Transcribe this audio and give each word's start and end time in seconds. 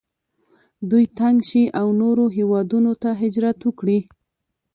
دوی 0.89 1.05
تنګ 1.19 1.37
شي 1.49 1.63
او 1.79 1.87
نورو 2.01 2.25
هیوادونو 2.37 2.91
ته 3.01 3.09
هجرت 3.21 3.57
وکړي. 3.63 3.99